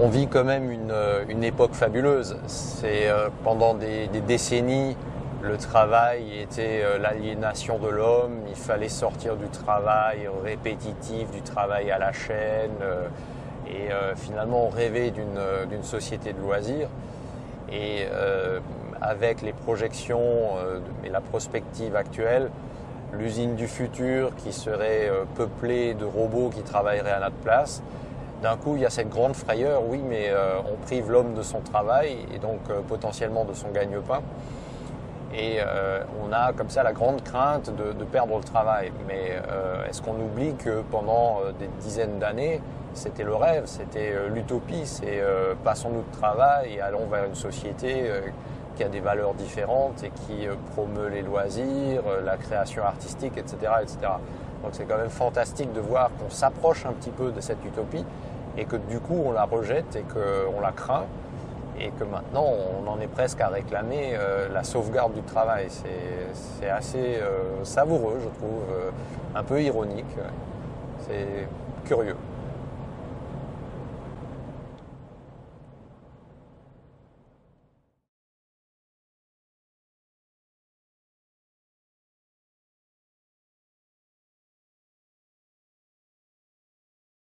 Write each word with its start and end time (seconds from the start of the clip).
on 0.00 0.08
vit 0.08 0.28
quand 0.28 0.44
même 0.44 0.70
une, 0.70 0.94
une 1.28 1.44
époque 1.44 1.74
fabuleuse. 1.74 2.36
C'est 2.46 3.08
pendant 3.44 3.74
des, 3.74 4.08
décennies, 4.26 4.96
le 5.42 5.56
travail 5.56 6.40
était 6.40 6.82
l'aliénation 6.98 7.78
de 7.78 7.88
l'homme. 7.88 8.40
Il 8.48 8.56
fallait 8.56 8.88
sortir 8.88 9.36
du 9.36 9.48
travail 9.48 10.28
répétitif, 10.44 11.30
du 11.30 11.42
travail 11.42 11.90
à 11.90 11.98
la 11.98 12.12
chaîne. 12.12 12.72
Et 13.68 13.88
finalement, 14.16 14.66
on 14.66 14.68
rêvait 14.68 15.10
d'une 15.10 15.82
société 15.82 16.32
de 16.32 16.40
loisirs. 16.40 16.88
Et 17.72 18.06
avec 19.00 19.42
les 19.42 19.52
projections 19.52 20.56
et 21.04 21.08
la 21.08 21.20
prospective 21.20 21.96
actuelle, 21.96 22.50
l'usine 23.12 23.54
du 23.56 23.66
futur 23.66 24.34
qui 24.36 24.52
serait 24.52 25.08
euh, 25.08 25.24
peuplée 25.34 25.94
de 25.94 26.04
robots 26.04 26.50
qui 26.50 26.62
travailleraient 26.62 27.12
à 27.12 27.20
notre 27.20 27.36
place. 27.36 27.82
D'un 28.42 28.56
coup, 28.56 28.76
il 28.76 28.82
y 28.82 28.86
a 28.86 28.90
cette 28.90 29.08
grande 29.08 29.34
frayeur, 29.34 29.82
oui, 29.84 30.00
mais 30.08 30.28
euh, 30.28 30.60
on 30.72 30.76
prive 30.76 31.10
l'homme 31.10 31.34
de 31.34 31.42
son 31.42 31.60
travail 31.60 32.18
et 32.32 32.38
donc 32.38 32.60
euh, 32.70 32.80
potentiellement 32.86 33.44
de 33.44 33.52
son 33.52 33.70
gagne-pain. 33.70 34.22
Et 35.34 35.58
on 36.24 36.32
a 36.32 36.54
comme 36.54 36.70
ça 36.70 36.82
la 36.82 36.92
grande 36.92 37.22
crainte 37.22 37.70
de, 37.76 38.04
perdre 38.04 38.38
le 38.38 38.44
travail. 38.44 38.90
Mais 39.06 39.36
est-ce 39.88 40.00
qu'on 40.00 40.14
oublie 40.14 40.54
que 40.54 40.80
pendant 40.90 41.40
des 41.58 41.68
dizaines 41.80 42.18
d'années, 42.18 42.62
c'était 42.94 43.24
le 43.24 43.34
rêve, 43.34 43.64
c'était 43.66 44.14
l'utopie, 44.34 44.86
c'est 44.86 45.22
passons-nous 45.64 46.00
de 46.00 46.16
travail 46.18 46.76
et 46.76 46.80
allons 46.80 47.06
vers 47.08 47.24
une 47.24 47.34
société 47.34 48.10
qui 48.78 48.84
a 48.84 48.88
des 48.88 49.00
valeurs 49.00 49.34
différentes 49.34 50.04
et 50.04 50.10
qui 50.10 50.46
euh, 50.46 50.54
promeut 50.70 51.08
les 51.08 51.22
loisirs, 51.22 52.02
euh, 52.06 52.22
la 52.24 52.36
création 52.36 52.84
artistique, 52.84 53.36
etc. 53.36 53.56
etc. 53.82 53.98
Donc 54.62 54.70
c'est 54.72 54.84
quand 54.84 54.96
même 54.96 55.10
fantastique 55.10 55.72
de 55.72 55.80
voir 55.80 56.10
qu'on 56.16 56.30
s'approche 56.30 56.86
un 56.86 56.92
petit 56.92 57.10
peu 57.10 57.32
de 57.32 57.40
cette 57.40 57.64
utopie 57.64 58.04
et 58.56 58.64
que 58.64 58.76
du 58.76 59.00
coup 59.00 59.20
on 59.24 59.32
la 59.32 59.44
rejette 59.44 59.96
et 59.96 60.02
qu'on 60.02 60.60
la 60.60 60.70
craint 60.70 61.06
et 61.80 61.90
que 61.90 62.04
maintenant 62.04 62.44
on 62.44 62.88
en 62.88 63.00
est 63.00 63.08
presque 63.08 63.40
à 63.40 63.48
réclamer 63.48 64.12
euh, 64.14 64.48
la 64.52 64.64
sauvegarde 64.64 65.14
du 65.14 65.22
travail. 65.22 65.68
C'est 65.70 66.68
assez 66.68 67.20
savoureux, 67.62 68.18
je 68.22 68.28
trouve, 68.38 68.62
un 69.34 69.42
peu 69.42 69.62
ironique. 69.62 70.16
C'est 71.06 71.48
curieux. 71.84 72.16